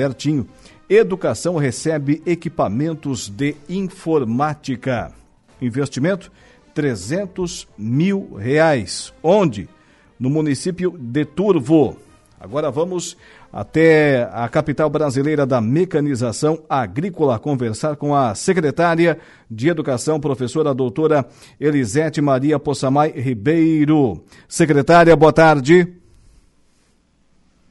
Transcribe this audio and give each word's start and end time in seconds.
Certinho. 0.00 0.46
Educação 0.88 1.56
recebe 1.56 2.22
equipamentos 2.24 3.28
de 3.28 3.56
informática. 3.68 5.12
Investimento 5.60 6.30
300 6.72 7.66
mil 7.76 8.34
reais. 8.34 9.12
Onde? 9.20 9.68
No 10.16 10.30
município 10.30 10.96
de 10.96 11.24
Turvo. 11.24 11.96
Agora 12.38 12.70
vamos 12.70 13.16
até 13.52 14.30
a 14.32 14.48
capital 14.48 14.88
brasileira 14.88 15.44
da 15.44 15.60
mecanização 15.60 16.62
agrícola 16.70 17.36
conversar 17.36 17.96
com 17.96 18.14
a 18.14 18.36
secretária 18.36 19.18
de 19.50 19.68
Educação, 19.68 20.20
professora 20.20 20.72
doutora 20.72 21.26
Elisete 21.58 22.20
Maria 22.20 22.56
Possamay 22.60 23.10
Ribeiro. 23.10 24.22
Secretária, 24.46 25.16
boa 25.16 25.32
tarde. 25.32 25.92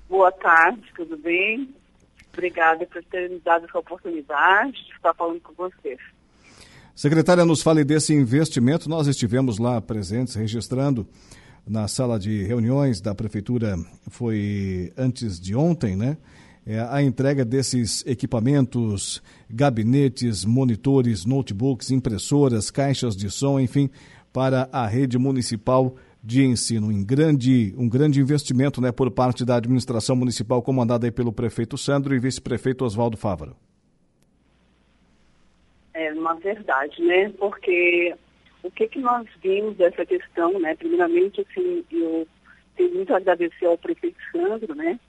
Boa 0.09 0.33
tarde, 0.33 0.83
tudo 0.93 1.15
bem? 1.15 1.73
Obrigada 2.37 2.85
por 2.85 3.03
ter 3.05 3.31
me 3.31 3.39
dado 3.39 3.65
essa 3.65 3.79
oportunidade 3.79 4.71
de 4.71 4.91
estar 4.91 5.11
falando 5.15 5.41
com 5.41 5.53
vocês. 5.53 5.99
Secretária, 6.95 7.43
nos 7.43 7.63
fale 7.63 7.83
desse 7.83 8.13
investimento. 8.13 8.87
Nós 8.87 9.07
estivemos 9.07 9.57
lá 9.57 9.81
presentes, 9.81 10.35
registrando 10.35 11.07
na 11.67 11.87
sala 11.87 12.19
de 12.19 12.43
reuniões 12.43 13.01
da 13.01 13.15
Prefeitura, 13.15 13.75
foi 14.09 14.93
antes 14.95 15.39
de 15.39 15.55
ontem, 15.55 15.95
né? 15.95 16.15
É 16.63 16.79
a 16.79 17.01
entrega 17.01 17.43
desses 17.43 18.05
equipamentos, 18.05 19.23
gabinetes, 19.49 20.45
monitores, 20.45 21.25
notebooks, 21.25 21.89
impressoras, 21.89 22.69
caixas 22.69 23.15
de 23.15 23.31
som, 23.31 23.59
enfim, 23.59 23.89
para 24.31 24.69
a 24.71 24.85
rede 24.85 25.17
municipal 25.17 25.95
de 26.27 26.43
ensino. 26.43 26.87
Um 26.87 27.05
grande, 27.05 27.73
um 27.77 27.87
grande 27.87 28.19
investimento 28.19 28.81
né, 28.81 28.91
por 28.91 29.09
parte 29.09 29.45
da 29.45 29.55
administração 29.55 30.13
municipal, 30.13 30.61
comandada 30.61 31.07
aí 31.07 31.11
pelo 31.11 31.31
prefeito 31.31 31.77
Sandro 31.77 32.13
e 32.13 32.19
vice-prefeito 32.19 32.83
Oswaldo 32.83 33.15
Fávaro. 33.15 33.55
É 35.93 36.11
uma 36.13 36.33
verdade, 36.33 37.01
né? 37.01 37.29
Porque 37.39 38.13
o 38.61 38.69
que, 38.69 38.89
que 38.89 38.99
nós 38.99 39.25
vimos 39.41 39.77
dessa 39.77 40.05
questão, 40.05 40.59
né? 40.59 40.75
Primeiramente, 40.75 41.39
assim, 41.39 41.85
eu 41.89 42.27
tenho 42.75 42.93
muito 42.93 43.13
a 43.13 43.17
agradecer 43.17 43.65
ao 43.65 43.77
prefeito 43.77 44.17
Sandro, 44.29 44.75
né? 44.75 44.99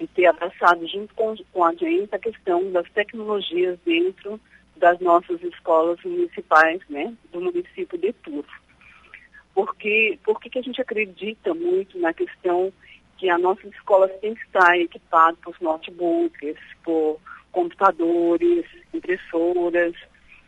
E 0.00 0.06
ter 0.06 0.24
abraçado 0.24 0.88
junto 0.88 1.14
com, 1.14 1.36
com 1.52 1.64
a 1.64 1.74
gente 1.74 2.14
a 2.14 2.18
questão 2.18 2.72
das 2.72 2.88
tecnologias 2.92 3.78
dentro 3.84 4.40
das 4.78 4.98
nossas 5.00 5.40
escolas 5.42 6.02
municipais, 6.02 6.80
né? 6.88 7.12
Do 7.30 7.42
município 7.42 7.98
de 7.98 8.10
Turvo 8.14 8.61
porque, 9.54 10.18
porque 10.24 10.48
que 10.48 10.58
a 10.58 10.62
gente 10.62 10.80
acredita 10.80 11.54
muito 11.54 11.98
na 11.98 12.12
questão 12.12 12.72
que 13.18 13.28
a 13.28 13.38
nossa 13.38 13.66
escola 13.68 14.08
tem 14.08 14.34
que 14.34 14.42
estar 14.42 14.76
equipada 14.78 15.36
por 15.44 15.54
notebooks, 15.60 16.56
por 16.82 17.20
computadores, 17.52 18.64
impressoras, 18.92 19.94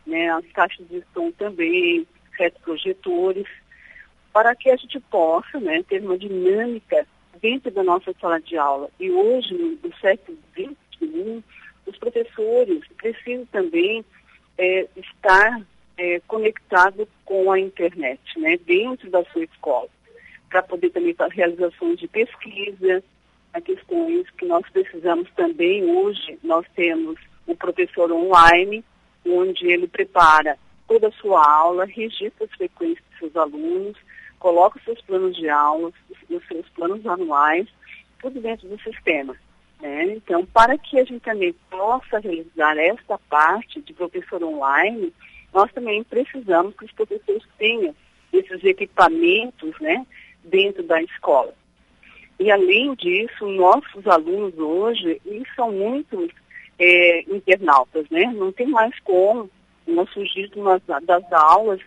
né, 0.05 0.29
as 0.29 0.45
caixas 0.51 0.87
de 0.89 1.03
som 1.13 1.31
também, 1.31 2.05
retroprojetores, 2.37 3.47
para 4.33 4.55
que 4.55 4.69
a 4.69 4.75
gente 4.75 4.99
possa 4.99 5.59
né, 5.59 5.83
ter 5.87 6.01
uma 6.01 6.17
dinâmica 6.17 7.07
dentro 7.41 7.71
da 7.71 7.83
nossa 7.83 8.13
sala 8.19 8.41
de 8.41 8.57
aula. 8.57 8.89
E 8.99 9.09
hoje, 9.09 9.53
no 9.53 9.95
século 10.01 10.37
XXI, 10.53 11.43
os 11.85 11.97
professores 11.97 12.83
precisam 12.97 13.45
também 13.47 14.03
é, 14.57 14.87
estar 14.95 15.61
é, 15.97 16.19
conectado 16.27 17.07
com 17.23 17.51
a 17.51 17.59
internet, 17.59 18.21
né, 18.37 18.57
dentro 18.57 19.09
da 19.09 19.23
sua 19.25 19.43
escola, 19.43 19.89
para 20.49 20.63
poder 20.63 20.89
também 20.89 21.13
fazer 21.13 21.35
realizações 21.35 21.99
de 21.99 22.07
pesquisa, 22.07 23.03
a 23.53 23.61
questões 23.61 24.29
que 24.31 24.45
nós 24.45 24.67
precisamos 24.69 25.29
também 25.35 25.83
hoje, 25.85 26.37
nós 26.43 26.65
temos 26.75 27.17
o 27.47 27.55
professor 27.55 28.11
online, 28.11 28.83
onde 29.25 29.67
ele 29.67 29.87
prepara 29.87 30.57
toda 30.87 31.07
a 31.07 31.11
sua 31.13 31.41
aula, 31.41 31.85
registra 31.85 32.45
as 32.45 32.51
frequências 32.51 33.03
dos 33.09 33.19
seus 33.19 33.35
alunos, 33.35 33.97
coloca 34.39 34.77
os 34.77 34.83
seus 34.83 35.01
planos 35.01 35.35
de 35.35 35.49
aula, 35.49 35.91
os 36.29 36.47
seus 36.47 36.67
planos 36.69 37.05
anuais, 37.05 37.67
tudo 38.21 38.41
dentro 38.41 38.67
do 38.67 38.79
sistema. 38.81 39.35
Né? 39.79 40.03
Então, 40.15 40.45
para 40.45 40.77
que 40.77 40.99
a 40.99 41.03
gente 41.03 41.21
também 41.21 41.53
possa 41.69 42.19
realizar 42.19 42.77
esta 42.77 43.17
parte 43.29 43.81
de 43.81 43.93
professor 43.93 44.43
online, 44.43 45.13
nós 45.55 45.71
também 45.71 46.03
precisamos 46.03 46.75
que 46.75 46.83
os 46.83 46.91
professores 46.91 47.43
tenham 47.57 47.95
esses 48.33 48.61
equipamentos 48.65 49.73
né, 49.79 50.05
dentro 50.43 50.83
da 50.83 51.01
escola. 51.01 51.53
E 52.37 52.51
além 52.51 52.93
disso, 52.95 53.47
nossos 53.47 54.05
alunos 54.05 54.57
hoje, 54.59 55.21
são 55.55 55.71
muito 55.71 56.29
é, 56.77 57.21
internautas, 57.33 58.05
né? 58.09 58.25
Não 58.35 58.51
tem 58.51 58.67
mais 58.67 58.93
como 58.99 59.49
nós 59.87 60.11
fugir 60.11 60.51
das 61.03 61.31
aulas 61.31 61.79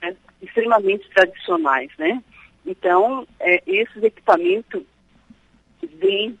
né, 0.00 0.14
extremamente 0.40 1.10
tradicionais, 1.10 1.90
né? 1.98 2.22
Então, 2.64 3.26
é, 3.40 3.60
esses 3.66 4.00
equipamentos 4.00 4.84
vêm 5.82 6.38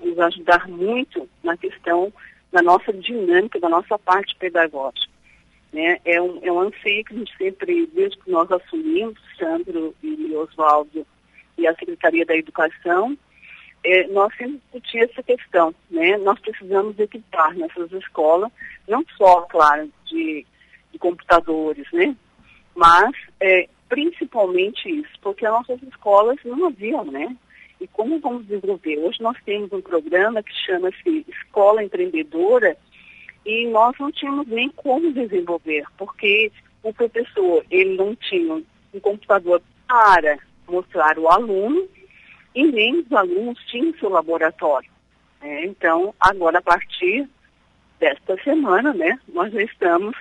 nos 0.00 0.16
ajudar 0.20 0.68
muito 0.68 1.28
na 1.42 1.56
questão 1.56 2.12
da 2.52 2.62
nossa 2.62 2.92
dinâmica, 2.92 3.58
da 3.58 3.68
nossa 3.68 3.98
parte 3.98 4.36
pedagógica. 4.36 5.10
Né? 5.72 5.98
É, 6.04 6.20
um, 6.20 6.38
é 6.42 6.52
um 6.52 6.60
anseio 6.60 7.04
que 7.04 7.14
a 7.14 7.18
gente 7.18 7.36
sempre, 7.36 7.86
desde 7.94 8.18
que 8.18 8.30
nós 8.30 8.50
assumimos, 8.50 9.18
Sandro 9.38 9.94
e 10.02 10.34
Oswaldo 10.36 11.06
e 11.56 11.66
a 11.66 11.74
Secretaria 11.74 12.26
da 12.26 12.36
Educação, 12.36 13.16
é, 13.84 14.06
nós 14.08 14.34
sempre 14.36 14.58
discutimos 14.58 15.10
essa 15.10 15.22
questão. 15.22 15.74
Né? 15.90 16.16
Nós 16.18 16.38
precisamos 16.40 16.98
equipar 16.98 17.54
nessas 17.54 17.90
escolas, 17.92 18.50
não 18.86 19.04
só, 19.16 19.42
claro, 19.42 19.90
de, 20.06 20.46
de 20.92 20.98
computadores, 20.98 21.86
né? 21.92 22.14
mas 22.74 23.12
é, 23.40 23.68
principalmente 23.88 24.88
isso, 24.88 25.12
porque 25.20 25.44
as 25.44 25.52
nossas 25.52 25.82
escolas 25.82 26.38
não 26.44 26.66
haviam, 26.66 27.04
né? 27.04 27.36
E 27.80 27.86
como 27.88 28.20
vamos 28.20 28.46
desenvolver? 28.46 28.96
Hoje 28.98 29.20
nós 29.20 29.36
temos 29.44 29.72
um 29.72 29.80
programa 29.80 30.42
que 30.42 30.52
chama-se 30.64 31.26
Escola 31.28 31.82
Empreendedora, 31.82 32.76
e 33.44 33.66
nós 33.68 33.94
não 33.98 34.10
tínhamos 34.12 34.46
nem 34.46 34.68
como 34.70 35.12
desenvolver, 35.12 35.84
porque 35.98 36.50
o 36.82 36.92
professor 36.92 37.64
ele 37.70 37.96
não 37.96 38.14
tinha 38.14 38.54
um 38.54 39.00
computador 39.00 39.62
para 39.86 40.38
mostrar 40.68 41.18
o 41.18 41.28
aluno 41.28 41.88
e 42.54 42.64
nem 42.64 43.00
os 43.00 43.12
alunos 43.12 43.58
tinham 43.66 43.94
seu 43.98 44.08
laboratório. 44.08 44.90
Né? 45.40 45.64
Então, 45.66 46.14
agora 46.20 46.58
a 46.58 46.62
partir 46.62 47.28
desta 47.98 48.36
semana, 48.42 48.92
né, 48.92 49.18
nós 49.28 49.52
já 49.52 49.62
estamos 49.62 50.16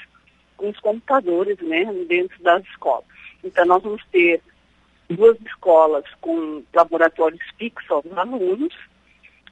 com 0.57 0.69
os 0.69 0.79
computadores 0.79 1.57
né, 1.59 1.85
dentro 2.07 2.41
das 2.43 2.63
escolas. 2.65 3.05
Então, 3.43 3.65
nós 3.65 3.81
vamos 3.81 4.03
ter 4.11 4.41
duas 5.09 5.37
escolas 5.41 6.05
com 6.21 6.63
laboratórios 6.73 7.41
fixos 7.57 7.89
aos 7.89 8.17
alunos 8.17 8.73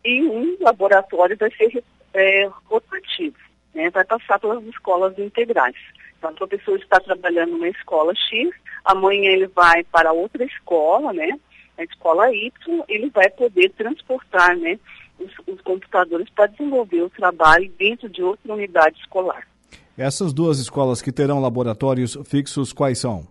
e 0.05 0.23
um 0.23 0.57
laboratório 0.61 1.35
vai 1.37 1.51
ser 1.51 1.83
é, 2.13 2.49
rotativo 2.65 3.48
né, 3.73 3.89
vai 3.89 4.03
passar 4.03 4.39
pelas 4.39 4.63
escolas 4.65 5.17
integrais. 5.17 5.75
Então, 6.17 6.31
o 6.31 6.35
professor 6.35 6.77
está 6.77 6.99
trabalhando 6.99 7.51
numa 7.51 7.69
escola 7.69 8.13
X, 8.15 8.49
amanhã 8.83 9.31
ele 9.31 9.47
vai 9.47 9.83
para 9.85 10.11
outra 10.11 10.43
escola, 10.43 11.13
né, 11.13 11.39
a 11.77 11.83
escola 11.83 12.33
Y, 12.33 12.51
ele 12.87 13.09
vai 13.09 13.29
poder 13.29 13.71
transportar, 13.71 14.55
né, 14.57 14.79
os, 15.19 15.31
os 15.47 15.61
computadores 15.61 16.29
para 16.29 16.47
desenvolver 16.47 17.01
o 17.03 17.09
trabalho 17.09 17.71
dentro 17.77 18.09
de 18.09 18.21
outra 18.23 18.53
unidade 18.53 18.99
escolar. 18.99 19.47
Essas 19.97 20.31
duas 20.31 20.59
escolas 20.59 21.01
que 21.01 21.11
terão 21.11 21.41
laboratórios 21.41 22.17
fixos, 22.25 22.71
quais 22.71 22.99
são? 22.99 23.27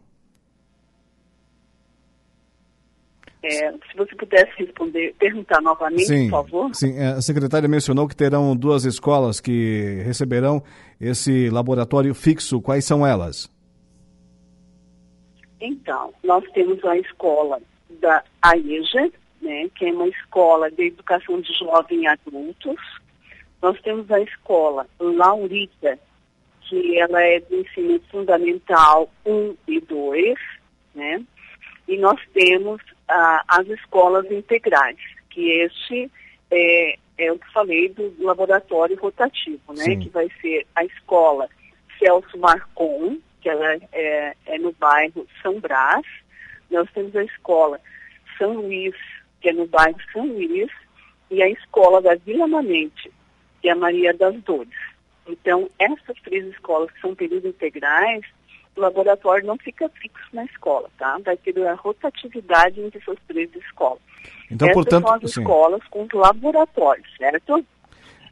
É, 3.43 3.71
se 3.71 3.97
você 3.97 4.15
pudesse 4.17 4.51
responder, 4.59 5.15
perguntar 5.19 5.61
novamente, 5.61 6.07
sim, 6.07 6.29
por 6.29 6.45
favor. 6.45 6.75
Sim, 6.75 6.99
é, 6.99 7.09
a 7.09 7.23
secretária 7.23 7.69
mencionou 7.69 8.09
que 8.09 8.17
terão 8.17 8.57
duas 8.57 8.85
escolas 8.85 9.41
que 9.41 10.03
receberão 10.05 10.63
esse 11.01 11.49
laboratório 11.49 12.13
fixo. 12.15 12.61
Quais 12.61 12.85
são 12.85 13.07
elas? 13.07 13.49
Então, 15.61 16.13
nós 16.25 16.45
temos 16.53 16.85
a 16.85 16.97
escola 16.97 17.61
da 18.01 18.23
AEJA, 18.43 19.11
né, 19.41 19.69
que 19.75 19.87
é 19.87 19.93
uma 19.93 20.09
escola 20.09 20.71
de 20.71 20.89
educação 20.89 21.41
de 21.41 21.53
jovens 21.55 22.03
e 22.03 22.07
adultos. 22.07 22.81
Nós 23.63 23.81
temos 23.83 24.11
a 24.11 24.21
escola 24.21 24.87
Laurita, 25.01 25.99
que 26.69 26.99
ela 26.99 27.23
é 27.23 27.41
do 27.41 27.57
ensino 27.57 28.01
fundamental 28.11 29.11
1 29.25 29.57
e 29.67 29.81
2, 29.81 30.35
né? 30.95 31.23
E 31.89 31.97
nós 31.97 32.21
temos 32.35 32.81
ah, 33.09 33.43
as 33.49 33.67
escolas 33.69 34.31
integrais, 34.31 34.99
que 35.31 35.51
este 35.51 36.11
é, 36.51 36.99
é 37.19 37.33
o 37.33 37.39
que 37.39 37.53
falei 37.53 37.89
do 37.91 38.15
laboratório 38.19 38.97
rotativo, 38.97 39.73
né? 39.73 39.85
Sim. 39.85 40.01
Que 40.01 40.09
vai 40.11 40.29
ser 40.41 40.67
a 40.75 40.85
escola 40.85 41.49
Celso 41.99 42.39
Marcon, 42.39 43.19
que 43.41 43.49
ela 43.49 43.75
é, 43.93 44.37
é 44.47 44.59
no 44.59 44.73
bairro 44.73 45.27
São 45.43 45.59
Brás. 45.61 46.07
Nós 46.71 46.89
temos 46.93 47.15
a 47.17 47.25
escola 47.25 47.81
São 48.37 48.55
Luís, 48.55 48.95
que 49.41 49.49
é 49.49 49.53
no 49.53 49.67
bairro 49.67 49.99
São 50.13 50.27
Luís, 50.27 50.71
e 51.31 51.43
a 51.43 51.49
escola 51.49 52.01
da 52.01 52.15
Vila 52.15 52.47
Manente, 52.47 53.11
e 53.63 53.69
a 53.69 53.75
Maria 53.75 54.15
das 54.15 54.35
Dores. 54.43 54.75
Então, 55.27 55.69
essas 55.79 56.17
três 56.23 56.47
escolas 56.47 56.91
que 56.91 57.01
são 57.01 57.15
períodos 57.15 57.51
integrais, 57.51 58.25
o 58.79 58.83
laboratório 58.83 59.47
não 59.47 59.57
fica 59.57 59.89
fixo 59.89 60.29
na 60.33 60.45
escola, 60.45 60.89
tá? 60.99 61.19
Vai 61.25 61.37
ter 61.37 61.59
a 61.67 61.75
rotatividade 61.75 62.81
entre 62.81 63.01
essas 63.01 63.19
três 63.27 63.55
escolas. 63.55 64.01
Então, 64.51 64.69
Essas 64.69 64.75
portanto, 64.75 65.07
são 65.07 65.15
as 65.15 65.21
sim. 65.21 65.41
escolas 65.41 65.83
com 65.91 66.03
os 66.05 66.13
laboratórios, 66.13 67.09
certo? 67.17 67.65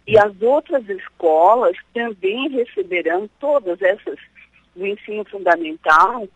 E 0.07 0.17
as 0.17 0.41
outras 0.41 0.89
escolas 0.89 1.77
também 1.93 2.49
receberão 2.49 3.29
todas 3.41 3.81
essas 3.83 4.19
do 4.75 4.87
ensino 4.87 5.25
fundamental, 5.25 6.29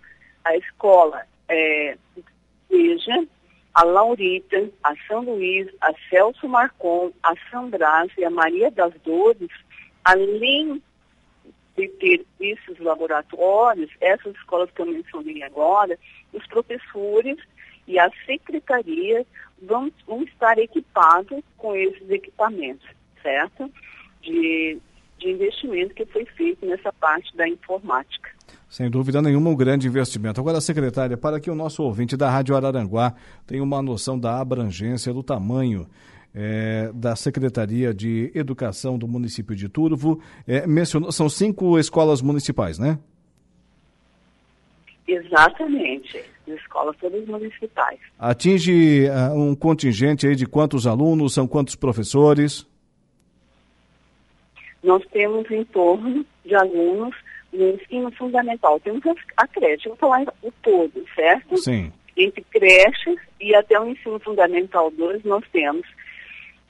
a 0.45 0.57
escola 0.57 1.23
é, 1.49 1.97
Veja, 2.69 3.27
a 3.75 3.85
Laurita, 3.85 4.69
a 4.83 4.95
São 5.07 5.23
Luís, 5.23 5.69
a 5.81 5.93
Celso 6.09 6.49
Marcon, 6.49 7.13
a 7.23 7.35
São 7.51 7.69
Brás 7.69 8.11
e 8.17 8.25
a 8.25 8.31
Maria 8.31 8.71
das 8.71 8.93
Dores, 9.05 9.51
além 10.05 10.83
de 11.77 11.89
ter 11.89 12.27
esses 12.41 12.79
laboratórios, 12.79 13.91
essas 14.01 14.35
escolas 14.37 14.71
que 14.71 14.83
eu 14.83 14.87
mencionei 14.87 15.43
agora, 15.43 15.99
os 16.33 16.47
professores 16.47 17.39
e 17.87 17.99
a 17.99 18.11
secretaria 18.27 19.27
vão, 19.63 19.91
vão 20.07 20.23
estar 20.23 20.59
equipados 20.59 21.43
com 21.57 21.75
esses 21.75 22.09
equipamentos, 22.11 22.89
certo? 23.23 23.71
De, 24.23 24.79
de 25.19 25.31
investimento 25.31 25.95
que 25.95 26.05
foi 26.07 26.25
feito 26.25 26.65
nessa 26.67 26.93
parte 26.93 27.37
da 27.37 27.49
informática. 27.49 28.31
Sem 28.69 28.89
dúvida 28.89 29.21
nenhuma, 29.21 29.51
um 29.51 29.57
grande 29.57 29.89
investimento. 29.89 30.41
Agora, 30.41 30.61
secretária, 30.61 31.17
para 31.17 31.41
que 31.41 31.51
o 31.51 31.55
nosso 31.57 31.83
ouvinte 31.83 32.17
da 32.17 32.31
Rádio 32.31 32.55
Araranguá 32.55 33.15
tenha 33.45 33.63
uma 33.63 33.83
noção 33.83 34.17
da 34.17 34.41
abrangência, 34.41 35.13
do 35.13 35.25
tamanho 35.25 35.89
é, 36.35 36.91
da 36.95 37.17
Secretaria 37.17 37.93
de 37.93 38.31
Educação 38.35 38.99
do 38.99 39.09
município 39.09 39.55
de 39.55 39.69
Turvo, 39.69 40.21
é, 40.47 40.67
mencionou, 40.67 41.11
são 41.13 41.29
cinco 41.29 41.79
escolas 41.79 42.23
municipais, 42.23 42.79
né? 42.79 42.99
Exatamente, 45.07 46.23
escolas 46.47 46.97
todas 46.99 47.27
municipais. 47.27 47.99
Atinge 48.19 49.09
uh, 49.09 49.35
um 49.35 49.55
contingente 49.57 50.27
aí 50.27 50.37
de 50.37 50.47
quantos 50.47 50.87
alunos, 50.87 51.35
são 51.35 51.49
quantos 51.49 51.75
professores? 51.75 52.67
Nós 54.83 55.05
temos 55.13 55.51
em 55.51 55.65
torno 55.65 56.25
de 56.45 56.55
alunos 56.55 57.15
no 57.53 57.71
ensino 57.71 58.11
fundamental. 58.13 58.79
Temos 58.81 59.03
a 59.37 59.47
creche, 59.49 59.89
vou 59.89 59.97
falar 59.97 60.23
o 60.43 60.53
todo, 60.63 61.05
certo? 61.15 61.57
Sim. 61.57 61.93
Entre 62.17 62.43
creches 62.51 63.19
e 63.41 63.55
até 63.55 63.79
o 63.81 63.89
ensino 63.89 64.19
fundamental 64.21 64.91
2, 64.91 65.25
nós 65.25 65.45
temos 65.53 65.87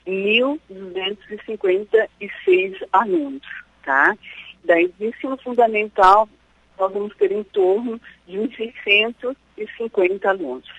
1.256 0.07 2.87
alunos, 2.91 3.47
tá? 3.83 4.17
Do 4.63 5.05
ensino 5.05 5.37
fundamental, 5.37 6.27
nós 6.77 6.93
vamos 6.93 7.15
ter 7.15 7.31
em 7.31 7.43
torno 7.43 7.99
de 8.27 8.37
uns 8.39 8.55
650 8.55 10.29
alunos 10.29 10.69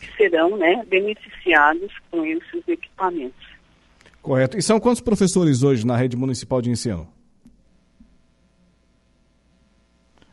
que 0.00 0.10
serão 0.16 0.56
né, 0.56 0.82
beneficiados 0.88 1.92
com 2.10 2.24
esses 2.26 2.66
equipamentos. 2.66 3.46
Correto. 4.20 4.58
E 4.58 4.62
são 4.62 4.80
quantos 4.80 5.00
professores 5.00 5.62
hoje 5.62 5.86
na 5.86 5.96
rede 5.96 6.16
municipal 6.16 6.60
de 6.60 6.70
ensino? 6.70 7.08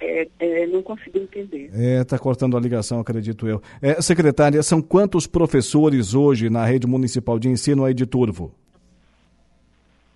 É, 0.09 0.27
é, 0.39 0.65
não 0.67 0.81
consigo 0.81 1.19
entender. 1.19 1.69
É, 1.73 2.01
está 2.01 2.17
cortando 2.17 2.55
a 2.57 2.59
ligação, 2.59 2.99
acredito 2.99 3.47
eu. 3.47 3.61
É, 3.81 4.01
secretária, 4.01 4.61
são 4.63 4.81
quantos 4.81 5.27
professores 5.27 6.15
hoje 6.15 6.49
na 6.49 6.65
rede 6.65 6.87
municipal 6.87 7.37
de 7.37 7.49
ensino 7.49 7.83
aí 7.85 7.93
de 7.93 8.05
Turvo? 8.05 8.55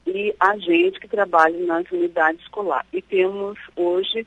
e 0.06 0.34
agentes 0.38 1.00
que 1.00 1.08
trabalham 1.08 1.66
nas 1.66 1.90
unidades 1.90 2.40
escolares. 2.42 2.86
E 2.92 3.02
temos 3.02 3.58
hoje 3.74 4.24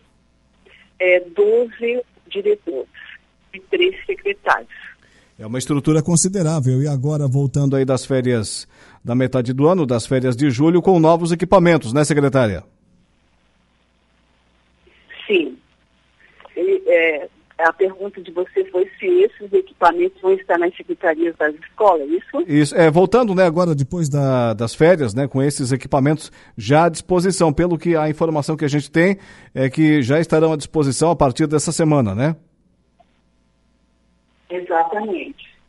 é, 0.99 1.21
12 1.21 2.03
diretores 2.27 2.89
e 3.53 3.59
três 3.59 3.95
secretários. 4.05 4.67
É 5.39 5.47
uma 5.47 5.57
estrutura 5.57 6.03
considerável. 6.03 6.81
E 6.81 6.87
agora, 6.87 7.25
voltando 7.25 7.77
aí 7.77 7.85
das 7.85 8.05
férias 8.05 8.67
da 9.03 9.15
metade 9.15 9.53
do 9.53 9.69
ano, 9.69 9.85
das 9.85 10.05
férias 10.05 10.35
de 10.35 10.49
julho, 10.51 10.81
com 10.81 10.99
novos 10.99 11.31
equipamentos, 11.31 11.93
né, 11.93 12.03
secretária? 12.03 12.61
Sim. 15.25 15.57
E, 16.57 16.83
é, 16.87 17.29
a 17.57 17.71
pergunta 17.71 18.21
de 18.21 18.31
você 18.31 18.65
foi 18.65 18.85
se 18.99 19.05
esses 19.05 19.53
equipamentos 19.53 20.21
vão 20.21 20.33
estar 20.33 20.57
nas 20.57 20.75
secretarias 20.75 21.33
das 21.37 21.55
escolas, 21.55 22.09
isso? 22.09 22.43
Isso. 22.45 22.75
É, 22.75 22.91
voltando, 22.91 23.33
né, 23.33 23.45
agora, 23.45 23.73
depois 23.73 24.09
da, 24.09 24.53
das 24.53 24.75
férias, 24.75 25.13
né, 25.13 25.25
com 25.25 25.41
esses 25.41 25.71
equipamentos 25.71 26.33
já 26.57 26.83
à 26.83 26.89
disposição. 26.89 27.53
Pelo 27.53 27.77
que 27.77 27.95
a 27.95 28.09
informação 28.09 28.57
que 28.57 28.65
a 28.65 28.69
gente 28.69 28.91
tem 28.91 29.17
é 29.55 29.69
que 29.69 30.01
já 30.01 30.19
estarão 30.19 30.51
à 30.51 30.57
disposição 30.57 31.11
a 31.11 31.15
partir 31.15 31.47
dessa 31.47 31.71
semana, 31.71 32.13
né? 32.13 32.35
Exatamente. 34.49 35.59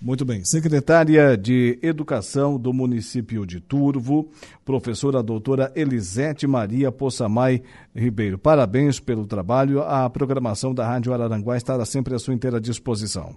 Muito 0.00 0.24
bem. 0.24 0.44
Secretária 0.44 1.36
de 1.36 1.76
Educação 1.82 2.56
do 2.56 2.72
município 2.72 3.44
de 3.44 3.60
Turvo, 3.60 4.30
professora 4.64 5.20
doutora 5.20 5.72
Elisete 5.74 6.46
Maria 6.46 6.92
Poçamai 6.92 7.62
Ribeiro. 7.94 8.38
Parabéns 8.38 9.00
pelo 9.00 9.26
trabalho. 9.26 9.82
A 9.82 10.08
programação 10.08 10.72
da 10.72 10.86
Rádio 10.86 11.12
Araranguá 11.12 11.56
estará 11.56 11.84
sempre 11.84 12.14
à 12.14 12.18
sua 12.18 12.32
inteira 12.32 12.60
disposição. 12.60 13.34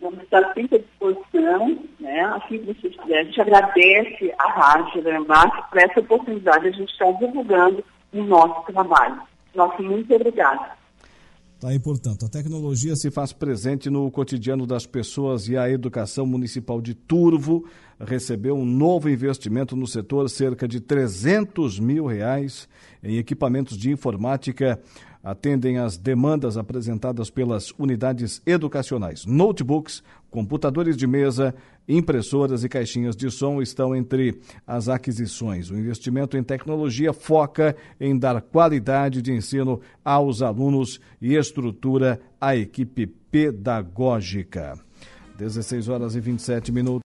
Vamos 0.00 0.22
estar 0.22 0.54
sempre 0.54 0.76
à 0.76 0.78
disposição, 0.78 1.78
né? 1.98 2.20
Assim 2.22 2.58
que 2.58 2.72
vocês 2.72 2.96
quiserem. 2.96 3.18
A 3.18 3.24
gente 3.24 3.40
agradece 3.40 4.32
à 4.38 4.48
Rádio 4.48 5.00
Araranguá 5.00 5.50
por 5.68 5.78
essa 5.78 5.98
oportunidade 5.98 6.62
de 6.62 6.68
a 6.68 6.72
gente 6.72 6.92
estar 6.92 7.10
divulgando 7.14 7.84
o 8.12 8.22
nosso 8.22 8.72
trabalho. 8.72 9.20
Nosso 9.56 9.82
muito 9.82 10.14
obrigada. 10.14 10.79
Tá 11.60 11.68
aí, 11.68 11.78
portanto, 11.78 12.24
a 12.24 12.28
tecnologia 12.30 12.96
se 12.96 13.10
faz 13.10 13.34
presente 13.34 13.90
no 13.90 14.10
cotidiano 14.10 14.66
das 14.66 14.86
pessoas 14.86 15.46
e 15.46 15.58
a 15.58 15.68
educação 15.68 16.24
municipal 16.24 16.80
de 16.80 16.94
Turvo 16.94 17.66
recebeu 18.00 18.56
um 18.56 18.64
novo 18.64 19.10
investimento 19.10 19.76
no 19.76 19.86
setor, 19.86 20.30
cerca 20.30 20.66
de 20.66 20.80
300 20.80 21.78
mil 21.78 22.06
reais 22.06 22.66
em 23.02 23.18
equipamentos 23.18 23.76
de 23.76 23.90
informática 23.90 24.80
atendem 25.22 25.78
às 25.78 25.96
demandas 25.96 26.56
apresentadas 26.56 27.30
pelas 27.30 27.72
unidades 27.78 28.40
educacionais. 28.46 29.26
Notebooks, 29.26 30.02
computadores 30.30 30.96
de 30.96 31.06
mesa, 31.06 31.54
impressoras 31.88 32.64
e 32.64 32.68
caixinhas 32.68 33.16
de 33.16 33.30
som 33.30 33.60
estão 33.60 33.94
entre 33.94 34.40
as 34.66 34.88
aquisições. 34.88 35.70
O 35.70 35.76
investimento 35.76 36.36
em 36.36 36.42
tecnologia 36.42 37.12
foca 37.12 37.76
em 38.00 38.18
dar 38.18 38.40
qualidade 38.40 39.20
de 39.20 39.32
ensino 39.32 39.80
aos 40.04 40.40
alunos 40.42 41.00
e 41.20 41.34
estrutura 41.34 42.20
a 42.40 42.56
equipe 42.56 43.06
pedagógica. 43.06 44.78
16 45.36 45.88
horas 45.88 46.14
e 46.14 46.20
27 46.20 46.70
minutos. 46.70 46.98